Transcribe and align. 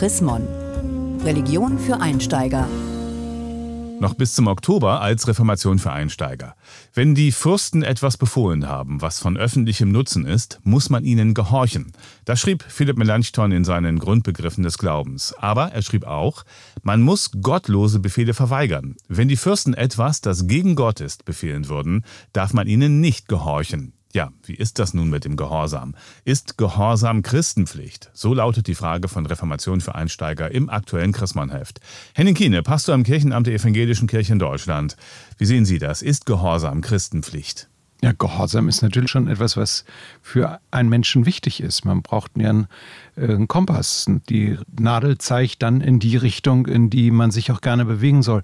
Chris 0.00 0.22
Mon. 0.22 0.48
Religion 1.26 1.78
für 1.78 2.00
Einsteiger. 2.00 2.66
Noch 4.00 4.14
bis 4.14 4.32
zum 4.32 4.46
Oktober 4.46 5.02
als 5.02 5.28
Reformation 5.28 5.78
für 5.78 5.92
Einsteiger. 5.92 6.56
Wenn 6.94 7.14
die 7.14 7.32
Fürsten 7.32 7.82
etwas 7.82 8.16
befohlen 8.16 8.66
haben, 8.66 9.02
was 9.02 9.20
von 9.20 9.36
öffentlichem 9.36 9.92
Nutzen 9.92 10.24
ist, 10.24 10.58
muss 10.62 10.88
man 10.88 11.04
ihnen 11.04 11.34
gehorchen. 11.34 11.92
Das 12.24 12.40
schrieb 12.40 12.64
Philipp 12.66 12.96
Melanchthon 12.96 13.52
in 13.52 13.64
seinen 13.64 13.98
Grundbegriffen 13.98 14.64
des 14.64 14.78
Glaubens. 14.78 15.34
Aber 15.38 15.72
er 15.72 15.82
schrieb 15.82 16.06
auch, 16.06 16.44
man 16.82 17.02
muss 17.02 17.32
gottlose 17.42 17.98
Befehle 17.98 18.32
verweigern. 18.32 18.96
Wenn 19.06 19.28
die 19.28 19.36
Fürsten 19.36 19.74
etwas, 19.74 20.22
das 20.22 20.46
gegen 20.46 20.76
Gott 20.76 21.00
ist, 21.00 21.26
befehlen 21.26 21.68
würden, 21.68 22.06
darf 22.32 22.54
man 22.54 22.66
ihnen 22.66 23.00
nicht 23.00 23.28
gehorchen. 23.28 23.92
Ja, 24.12 24.32
wie 24.44 24.54
ist 24.54 24.80
das 24.80 24.92
nun 24.92 25.08
mit 25.08 25.24
dem 25.24 25.36
Gehorsam? 25.36 25.94
Ist 26.24 26.58
Gehorsam 26.58 27.22
Christenpflicht? 27.22 28.10
So 28.12 28.34
lautet 28.34 28.66
die 28.66 28.74
Frage 28.74 29.06
von 29.06 29.24
Reformation 29.24 29.80
für 29.80 29.94
Einsteiger 29.94 30.50
im 30.50 30.68
aktuellen 30.68 31.12
Christmannheft. 31.12 31.80
Henning 32.14 32.34
Kiene, 32.34 32.64
Pastor 32.64 32.96
am 32.96 33.04
Kirchenamt 33.04 33.46
der 33.46 33.54
Evangelischen 33.54 34.08
Kirche 34.08 34.32
in 34.32 34.40
Deutschland. 34.40 34.96
Wie 35.38 35.44
sehen 35.44 35.64
Sie 35.64 35.78
das? 35.78 36.02
Ist 36.02 36.26
Gehorsam 36.26 36.80
Christenpflicht? 36.80 37.68
Ja, 38.02 38.12
Gehorsam 38.12 38.68
ist 38.68 38.82
natürlich 38.82 39.10
schon 39.10 39.28
etwas, 39.28 39.56
was 39.56 39.84
für 40.22 40.58
einen 40.70 40.88
Menschen 40.88 41.26
wichtig 41.26 41.62
ist. 41.62 41.84
Man 41.84 42.02
braucht 42.02 42.32
ja 42.36 42.48
einen, 42.48 42.66
äh, 43.16 43.24
einen, 43.24 43.46
Kompass. 43.46 44.06
Die 44.28 44.58
Nadel 44.78 45.18
zeigt 45.18 45.62
dann 45.62 45.82
in 45.82 46.00
die 46.00 46.16
Richtung, 46.16 46.66
in 46.66 46.88
die 46.88 47.10
man 47.10 47.30
sich 47.30 47.52
auch 47.52 47.60
gerne 47.60 47.84
bewegen 47.84 48.22
soll 48.22 48.42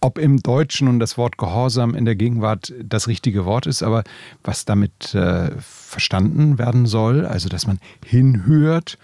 ob 0.00 0.18
im 0.18 0.42
Deutschen 0.42 0.88
und 0.88 0.98
das 0.98 1.18
Wort 1.18 1.36
Gehorsam 1.38 1.94
in 1.94 2.04
der 2.04 2.16
Gegenwart 2.16 2.72
das 2.82 3.06
richtige 3.06 3.44
Wort 3.44 3.66
ist, 3.66 3.82
aber 3.82 4.04
was 4.42 4.64
damit 4.64 5.14
äh, 5.14 5.50
verstanden 5.60 6.58
werden 6.58 6.86
soll, 6.86 7.26
also 7.26 7.48
dass 7.48 7.66
man 7.66 7.78
hinhört, 8.04 8.98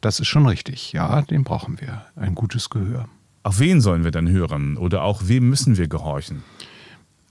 das 0.00 0.20
ist 0.20 0.28
schon 0.28 0.46
richtig. 0.46 0.92
Ja, 0.92 1.22
den 1.22 1.44
brauchen 1.44 1.80
wir. 1.80 2.02
Ein 2.16 2.34
gutes 2.34 2.70
Gehör. 2.70 3.08
Auf 3.44 3.58
wen 3.58 3.80
sollen 3.80 4.04
wir 4.04 4.10
dann 4.10 4.28
hören 4.28 4.76
oder 4.76 5.02
auch 5.02 5.22
wem 5.24 5.48
müssen 5.48 5.76
wir 5.76 5.88
gehorchen? 5.88 6.42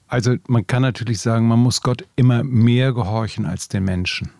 Also 0.08 0.36
man 0.48 0.68
kann 0.68 0.82
natürlich 0.82 1.22
sagen, 1.22 1.48
man 1.48 1.60
muss 1.60 1.82
Gott 1.82 2.06
immer 2.18 2.44
mehr 2.44 2.94
gehorchen 2.94 3.46
als 3.46 3.70
den 3.70 3.86
Menschen. 3.86 4.32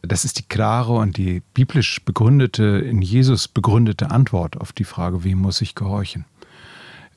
Das 0.00 0.24
ist 0.24 0.38
die 0.38 0.44
klare 0.44 0.94
und 0.94 1.16
die 1.16 1.42
biblisch 1.52 2.02
begründete, 2.04 2.64
in 2.64 3.02
Jesus 3.02 3.48
begründete 3.48 4.10
Antwort 4.10 4.58
auf 4.58 4.72
die 4.72 4.84
Frage, 4.84 5.24
wem 5.24 5.38
muss 5.38 5.60
ich 5.60 5.74
gehorchen. 5.74 6.24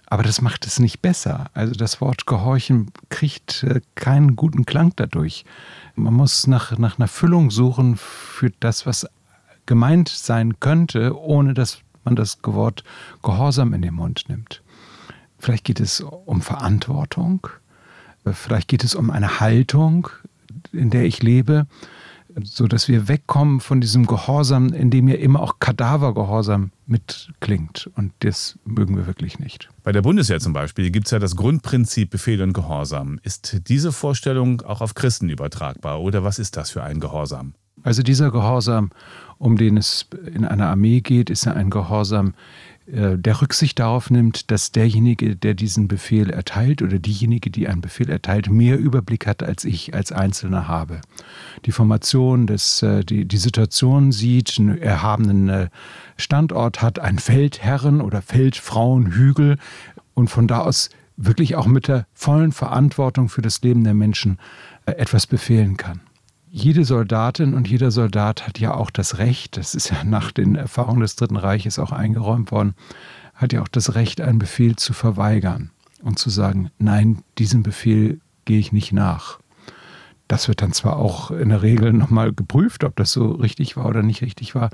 Aber 0.09 0.23
das 0.23 0.41
macht 0.41 0.65
es 0.65 0.79
nicht 0.79 1.01
besser. 1.01 1.51
Also 1.53 1.73
das 1.73 2.01
Wort 2.01 2.25
Gehorchen 2.25 2.91
kriegt 3.09 3.63
äh, 3.63 3.81
keinen 3.95 4.35
guten 4.35 4.65
Klang 4.65 4.93
dadurch. 4.95 5.45
Man 5.95 6.15
muss 6.15 6.47
nach, 6.47 6.77
nach 6.77 6.97
einer 6.97 7.07
Füllung 7.07 7.51
suchen 7.51 7.95
für 7.95 8.51
das, 8.59 8.85
was 8.85 9.07
gemeint 9.67 10.09
sein 10.09 10.59
könnte, 10.59 11.15
ohne 11.15 11.53
dass 11.53 11.79
man 12.03 12.15
das 12.15 12.39
Wort 12.43 12.83
Gehorsam 13.21 13.73
in 13.73 13.83
den 13.83 13.93
Mund 13.93 14.25
nimmt. 14.29 14.63
Vielleicht 15.37 15.63
geht 15.63 15.79
es 15.79 16.01
um 16.01 16.41
Verantwortung, 16.41 17.47
äh, 18.25 18.33
vielleicht 18.33 18.67
geht 18.67 18.83
es 18.83 18.95
um 18.95 19.11
eine 19.11 19.39
Haltung, 19.39 20.09
in 20.71 20.89
der 20.89 21.05
ich 21.05 21.21
lebe 21.21 21.67
so 22.43 22.67
dass 22.67 22.87
wir 22.87 23.07
wegkommen 23.07 23.59
von 23.59 23.81
diesem 23.81 24.05
Gehorsam, 24.05 24.69
in 24.73 24.89
dem 24.89 25.07
ja 25.07 25.15
immer 25.15 25.41
auch 25.41 25.59
Kadavergehorsam 25.59 26.71
mitklingt. 26.85 27.89
Und 27.95 28.13
das 28.19 28.57
mögen 28.65 28.97
wir 28.97 29.07
wirklich 29.07 29.39
nicht. 29.39 29.69
Bei 29.83 29.91
der 29.91 30.01
Bundeswehr 30.01 30.39
zum 30.39 30.53
Beispiel 30.53 30.91
gibt 30.91 31.07
es 31.07 31.11
ja 31.11 31.19
das 31.19 31.35
Grundprinzip 31.35 32.09
Befehl 32.09 32.41
und 32.41 32.53
Gehorsam. 32.53 33.19
Ist 33.23 33.67
diese 33.67 33.91
Vorstellung 33.91 34.61
auch 34.61 34.81
auf 34.81 34.93
Christen 34.93 35.29
übertragbar 35.29 36.01
oder 36.01 36.23
was 36.23 36.39
ist 36.39 36.57
das 36.57 36.71
für 36.71 36.83
ein 36.83 36.99
Gehorsam? 36.99 37.53
Also 37.83 38.03
dieser 38.03 38.31
Gehorsam, 38.31 38.91
um 39.37 39.57
den 39.57 39.77
es 39.77 40.07
in 40.33 40.45
einer 40.45 40.67
Armee 40.67 41.01
geht, 41.01 41.29
ist 41.29 41.45
ja 41.45 41.53
ein 41.53 41.69
Gehorsam, 41.69 42.33
der 42.91 43.41
Rücksicht 43.41 43.79
darauf 43.79 44.09
nimmt, 44.09 44.49
dass 44.49 44.71
derjenige, 44.71 45.35
der 45.35 45.53
diesen 45.53 45.87
Befehl 45.87 46.29
erteilt 46.29 46.81
oder 46.81 46.97
diejenige, 46.97 47.51
die 47.51 47.67
einen 47.67 47.81
Befehl 47.81 48.09
erteilt, 48.09 48.49
mehr 48.49 48.79
Überblick 48.79 49.27
hat, 49.27 49.43
als 49.43 49.63
ich 49.63 49.93
als 49.93 50.11
Einzelner 50.11 50.67
habe. 50.67 51.01
Die 51.65 51.71
Formation, 51.71 52.47
des, 52.47 52.81
äh, 52.81 53.03
die, 53.03 53.25
die 53.25 53.37
Situation 53.37 54.11
sieht, 54.11 54.55
einen 54.57 54.77
erhabenen 54.77 55.49
äh, 55.49 55.69
Standort 56.17 56.81
hat, 56.81 56.99
einen 56.99 57.19
Feldherren- 57.19 58.01
oder 58.01 58.21
Feldfrauenhügel 58.21 59.57
und 60.15 60.29
von 60.29 60.47
da 60.47 60.61
aus 60.61 60.89
wirklich 61.15 61.55
auch 61.55 61.67
mit 61.67 61.87
der 61.87 62.07
vollen 62.13 62.51
Verantwortung 62.51 63.29
für 63.29 63.41
das 63.41 63.61
Leben 63.61 63.83
der 63.83 63.93
Menschen 63.93 64.39
etwas 64.85 65.27
befehlen 65.27 65.77
kann 65.77 66.01
jede 66.51 66.83
Soldatin 66.83 67.53
und 67.53 67.67
jeder 67.67 67.91
Soldat 67.91 68.47
hat 68.47 68.59
ja 68.59 68.73
auch 68.73 68.89
das 68.89 69.17
Recht, 69.17 69.57
das 69.57 69.75
ist 69.75 69.89
ja 69.89 70.03
nach 70.03 70.31
den 70.31 70.55
Erfahrungen 70.55 71.01
des 71.01 71.15
Dritten 71.15 71.37
Reiches 71.37 71.79
auch 71.79 71.91
eingeräumt 71.91 72.51
worden, 72.51 72.73
hat 73.35 73.53
ja 73.53 73.61
auch 73.61 73.67
das 73.67 73.95
Recht, 73.95 74.21
einen 74.21 74.39
Befehl 74.39 74.75
zu 74.75 74.93
verweigern 74.93 75.69
und 76.01 76.19
zu 76.19 76.29
sagen, 76.29 76.71
nein, 76.79 77.23
diesem 77.37 77.63
Befehl 77.63 78.19
gehe 78.45 78.59
ich 78.59 78.71
nicht 78.71 78.91
nach. 78.91 79.39
Das 80.27 80.47
wird 80.47 80.61
dann 80.61 80.73
zwar 80.73 80.97
auch 80.97 81.31
in 81.31 81.49
der 81.49 81.61
Regel 81.61 81.93
nochmal 81.93 82.33
geprüft, 82.33 82.83
ob 82.83 82.95
das 82.95 83.11
so 83.11 83.31
richtig 83.31 83.77
war 83.77 83.85
oder 83.85 84.03
nicht 84.03 84.21
richtig 84.21 84.55
war, 84.55 84.69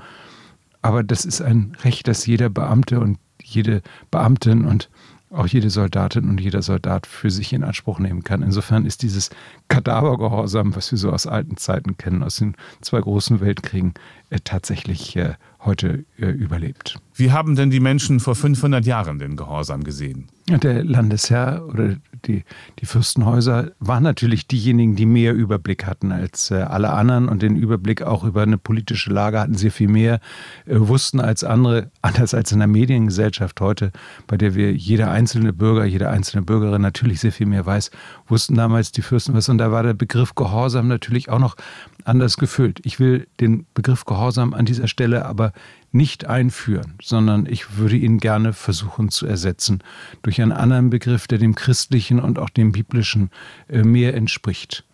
aber 0.82 1.02
das 1.02 1.24
ist 1.24 1.42
ein 1.42 1.76
Recht, 1.82 2.08
das 2.08 2.26
jeder 2.26 2.48
Beamte 2.48 3.00
und 3.00 3.18
jede 3.42 3.82
Beamtin 4.10 4.64
und 4.64 4.88
auch 5.30 5.46
jede 5.46 5.70
Soldatin 5.70 6.28
und 6.28 6.40
jeder 6.40 6.62
Soldat 6.62 7.06
für 7.06 7.30
sich 7.30 7.52
in 7.52 7.64
Anspruch 7.64 7.98
nehmen 7.98 8.22
kann. 8.22 8.42
Insofern 8.42 8.86
ist 8.86 9.02
dieses 9.02 9.30
Kadavergehorsam, 9.68 10.76
was 10.76 10.90
wir 10.92 10.98
so 10.98 11.10
aus 11.10 11.26
alten 11.26 11.56
Zeiten 11.56 11.96
kennen, 11.96 12.22
aus 12.22 12.36
den 12.36 12.54
zwei 12.80 13.00
großen 13.00 13.40
Weltkriegen, 13.40 13.94
äh, 14.30 14.38
tatsächlich 14.42 15.16
äh, 15.16 15.34
heute 15.60 16.04
äh, 16.18 16.26
überlebt. 16.26 16.98
Wie 17.14 17.32
haben 17.32 17.56
denn 17.56 17.70
die 17.70 17.80
Menschen 17.80 18.20
vor 18.20 18.34
500 18.34 18.86
Jahren 18.86 19.18
den 19.18 19.36
Gehorsam 19.36 19.84
gesehen? 19.84 20.28
Der 20.48 20.84
Landesherr 20.84 21.66
oder 21.66 21.96
die, 22.26 22.44
die 22.80 22.86
Fürstenhäuser 22.86 23.72
waren 23.78 24.02
natürlich 24.02 24.46
diejenigen, 24.46 24.96
die 24.96 25.06
mehr 25.06 25.34
Überblick 25.34 25.86
hatten 25.86 26.12
als 26.12 26.50
äh, 26.50 26.56
alle 26.56 26.90
anderen 26.90 27.28
und 27.28 27.42
den 27.42 27.56
Überblick 27.56 28.02
auch 28.02 28.24
über 28.24 28.42
eine 28.42 28.58
politische 28.58 29.12
Lage 29.12 29.40
hatten 29.40 29.54
sie 29.54 29.70
viel 29.70 29.88
mehr, 29.88 30.20
äh, 30.66 30.76
wussten 30.76 31.20
als 31.20 31.44
andere, 31.44 31.90
anders 32.02 32.34
als 32.34 32.52
in 32.52 32.58
der 32.58 32.68
Mediengesellschaft 32.68 33.60
heute, 33.60 33.92
bei 34.26 34.36
der 34.36 34.54
wir 34.54 34.72
jeder 34.72 35.10
einzelne 35.10 35.52
Bürger, 35.52 35.84
jede 35.84 36.08
einzelne 36.08 36.42
Bürgerin 36.42 36.82
natürlich 36.82 37.20
sehr 37.20 37.32
viel 37.32 37.46
mehr 37.46 37.64
weiß, 37.64 37.90
wussten 38.26 38.54
damals 38.54 38.92
die 38.92 39.02
Fürsten 39.02 39.34
was 39.34 39.48
und 39.48 39.58
da 39.58 39.70
war 39.70 39.82
der 39.82 39.94
Begriff 39.94 40.34
Gehorsam 40.34 40.88
natürlich 40.88 41.28
auch 41.28 41.38
noch 41.38 41.56
anders 42.04 42.36
gefüllt. 42.36 42.80
Ich 42.84 43.00
will 43.00 43.26
den 43.40 43.66
Begriff 43.74 44.04
Gehorsam 44.04 44.54
an 44.54 44.64
dieser 44.64 44.86
Stelle 44.86 45.26
aber 45.26 45.52
nicht 45.92 46.26
einführen, 46.26 46.94
sondern 47.02 47.46
ich 47.46 47.76
würde 47.78 47.96
ihn 47.96 48.18
gerne 48.18 48.52
versuchen 48.52 49.08
zu 49.08 49.26
ersetzen 49.26 49.82
durch 50.22 50.40
einen 50.40 50.52
anderen 50.52 50.90
Begriff, 50.90 51.26
der 51.26 51.38
dem 51.38 51.54
christlichen 51.54 52.15
und 52.20 52.38
auch 52.38 52.50
dem 52.50 52.72
biblischen 52.72 53.30
äh, 53.68 53.82
mehr 53.82 54.14
entspricht. 54.14 54.84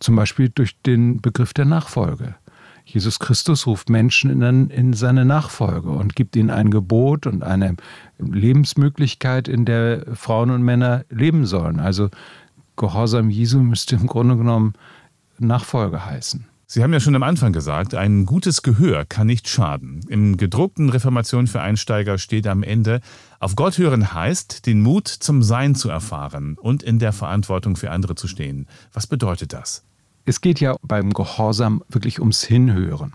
Zum 0.00 0.16
Beispiel 0.16 0.48
durch 0.48 0.80
den 0.82 1.20
Begriff 1.20 1.54
der 1.54 1.64
Nachfolge. 1.64 2.34
Jesus 2.84 3.20
Christus 3.20 3.66
ruft 3.66 3.88
Menschen 3.88 4.42
in, 4.70 4.92
seine 4.92 5.24
Nachfolge 5.24 5.90
und 5.90 6.16
gibt 6.16 6.34
ihnen 6.34 6.50
ein 6.50 6.70
Gebot 6.70 7.26
und 7.26 7.44
eine 7.44 7.76
Lebensmöglichkeit, 8.18 9.46
in 9.46 9.64
der 9.64 10.04
Frauen 10.14 10.50
und 10.50 10.62
Männer 10.62 11.04
leben 11.08 11.46
sollen. 11.46 11.78
Also 11.78 12.10
Gehorsam 12.76 13.30
Jesu 13.30 13.60
müsste 13.60 13.94
im 13.94 14.06
Grunde 14.06 14.36
genommen 14.36 14.74
Nachfolge 15.38 16.04
heißen. 16.04 16.46
Sie 16.74 16.82
haben 16.82 16.94
ja 16.94 17.00
schon 17.00 17.14
am 17.14 17.22
Anfang 17.22 17.52
gesagt, 17.52 17.94
ein 17.94 18.24
gutes 18.24 18.62
Gehör 18.62 19.04
kann 19.04 19.26
nicht 19.26 19.46
schaden. 19.46 20.00
Im 20.08 20.38
gedruckten 20.38 20.88
Reformation 20.88 21.46
für 21.46 21.60
Einsteiger 21.60 22.16
steht 22.16 22.46
am 22.46 22.62
Ende, 22.62 23.02
auf 23.40 23.56
Gott 23.56 23.76
hören 23.76 24.14
heißt, 24.14 24.64
den 24.64 24.80
Mut 24.80 25.06
zum 25.06 25.42
Sein 25.42 25.74
zu 25.74 25.90
erfahren 25.90 26.56
und 26.58 26.82
in 26.82 26.98
der 26.98 27.12
Verantwortung 27.12 27.76
für 27.76 27.90
andere 27.90 28.14
zu 28.14 28.26
stehen. 28.26 28.68
Was 28.94 29.06
bedeutet 29.06 29.52
das? 29.52 29.84
Es 30.24 30.40
geht 30.40 30.60
ja 30.60 30.76
beim 30.80 31.12
Gehorsam 31.12 31.84
wirklich 31.90 32.20
ums 32.20 32.42
Hinhören. 32.42 33.12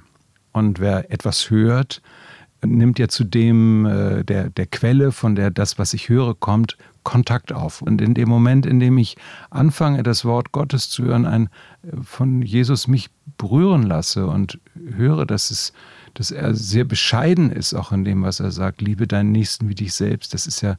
Und 0.52 0.80
wer 0.80 1.12
etwas 1.12 1.50
hört, 1.50 2.04
nimmt 2.64 3.00
ja 3.00 3.08
zu 3.08 3.24
dem 3.24 3.88
äh, 3.88 4.24
der, 4.24 4.52
der 4.52 4.68
Quelle, 4.68 5.12
von 5.12 5.34
der 5.34 5.50
das, 5.50 5.80
was 5.80 5.96
ich 5.96 6.10
höre, 6.10 6.36
kommt, 6.36 6.78
Kontakt 7.08 7.54
auf. 7.54 7.82
Und 7.82 8.02
in 8.02 8.16
dem 8.16 8.28
Moment, 8.28 8.66
in 8.66 8.82
dem 8.82 8.98
ich 8.98 9.16
anfange, 9.50 10.04
das 10.04 10.26
Wort 10.26 10.52
Gottes 10.52 10.90
zu 10.90 11.06
hören, 11.06 11.26
ein, 11.26 11.48
von 12.04 12.42
Jesus 12.42 12.90
mich 12.90 13.10
berühren 13.38 13.84
lasse 13.84 14.28
und 14.28 14.60
höre, 14.76 15.26
dass, 15.26 15.50
es, 15.50 15.72
dass 16.16 16.32
er 16.32 16.54
sehr 16.54 16.84
bescheiden 16.84 17.50
ist, 17.50 17.74
auch 17.74 17.94
in 17.94 18.04
dem, 18.04 18.24
was 18.24 18.42
er 18.42 18.52
sagt, 18.52 18.82
liebe 18.82 19.08
deinen 19.08 19.32
Nächsten 19.32 19.70
wie 19.70 19.76
dich 19.76 19.94
selbst, 19.94 20.34
das 20.34 20.48
ist 20.48 20.60
ja, 20.60 20.76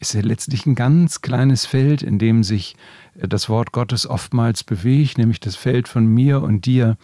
ist 0.00 0.14
ja 0.14 0.20
letztlich 0.20 0.66
ein 0.66 0.74
ganz 0.74 1.20
kleines 1.20 1.64
Feld, 1.64 2.02
in 2.02 2.18
dem 2.18 2.42
sich 2.42 2.74
das 3.14 3.48
Wort 3.48 3.70
Gottes 3.70 4.04
oftmals 4.04 4.64
bewegt, 4.64 5.16
nämlich 5.16 5.38
das 5.38 5.54
Feld 5.54 5.86
von 5.86 6.06
mir 6.06 6.42
und 6.42 6.66
dir. 6.66 6.96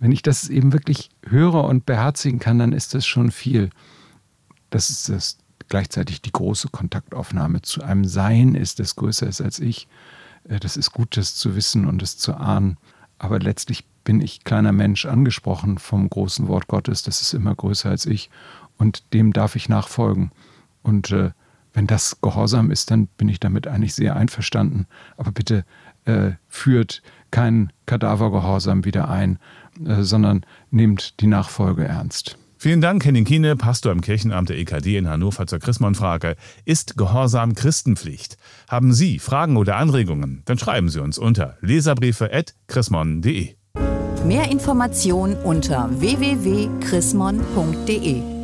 Wenn 0.00 0.10
ich 0.10 0.22
das 0.22 0.48
eben 0.48 0.72
wirklich 0.72 1.10
höre 1.24 1.62
und 1.62 1.86
beherzigen 1.86 2.40
kann, 2.40 2.58
dann 2.58 2.72
ist 2.72 2.94
das 2.94 3.06
schon 3.06 3.30
viel. 3.30 3.70
Das 4.70 4.90
ist 4.90 5.08
das 5.08 5.38
gleichzeitig 5.68 6.22
die 6.22 6.32
große 6.32 6.68
Kontaktaufnahme 6.68 7.62
zu 7.62 7.82
einem 7.82 8.04
Sein 8.04 8.54
ist, 8.54 8.78
das 8.78 8.96
größer 8.96 9.26
ist 9.26 9.40
als 9.40 9.58
ich. 9.58 9.88
Äh, 10.48 10.60
das 10.60 10.76
ist 10.76 10.92
gut, 10.92 11.16
das 11.16 11.34
zu 11.34 11.56
wissen 11.56 11.86
und 11.86 12.02
das 12.02 12.18
zu 12.18 12.34
ahnen. 12.34 12.76
Aber 13.18 13.38
letztlich 13.38 13.84
bin 14.04 14.20
ich 14.20 14.44
kleiner 14.44 14.72
Mensch 14.72 15.04
angesprochen 15.06 15.78
vom 15.78 16.08
großen 16.08 16.48
Wort 16.48 16.68
Gottes. 16.68 17.02
Das 17.02 17.20
ist 17.20 17.34
immer 17.34 17.54
größer 17.54 17.90
als 17.90 18.06
ich. 18.06 18.30
und 18.78 19.12
dem 19.12 19.32
darf 19.32 19.56
ich 19.56 19.68
nachfolgen. 19.68 20.30
Und 20.82 21.10
äh, 21.10 21.32
wenn 21.72 21.86
das 21.86 22.20
Gehorsam 22.20 22.70
ist, 22.70 22.90
dann 22.90 23.06
bin 23.06 23.28
ich 23.28 23.40
damit 23.40 23.66
eigentlich 23.66 23.94
sehr 23.94 24.16
einverstanden. 24.16 24.86
Aber 25.16 25.32
bitte 25.32 25.64
äh, 26.04 26.32
führt 26.48 27.02
kein 27.30 27.72
Kadavergehorsam 27.86 28.84
wieder 28.84 29.08
ein, 29.08 29.38
äh, 29.84 30.02
sondern 30.02 30.46
nehmt 30.70 31.20
die 31.20 31.26
Nachfolge 31.26 31.84
ernst. 31.84 32.38
Vielen 32.60 32.80
Dank, 32.80 33.04
Henning 33.04 33.24
Kiene, 33.24 33.54
Pastor 33.54 33.92
im 33.92 34.00
Kirchenamt 34.00 34.48
der 34.48 34.58
EKD 34.58 34.96
in 34.96 35.08
Hannover 35.08 35.46
zur 35.46 35.60
Chrismon-Frage. 35.60 36.34
Ist 36.64 36.96
Gehorsam 36.96 37.54
Christenpflicht? 37.54 38.36
Haben 38.68 38.92
Sie 38.92 39.20
Fragen 39.20 39.56
oder 39.56 39.76
Anregungen? 39.76 40.42
Dann 40.44 40.58
schreiben 40.58 40.88
Sie 40.88 41.00
uns 41.00 41.18
unter 41.18 41.56
leserbriefe.chrismon.de. 41.60 43.54
Mehr 44.26 44.50
Informationen 44.50 45.36
unter 45.36 45.88
www.chrismon.de 46.00 48.37